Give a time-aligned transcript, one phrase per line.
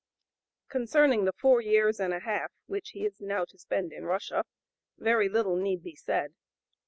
[0.67, 4.43] Concerning the four years and a half which he is now to spend in Russia
[4.97, 6.33] very little need be said.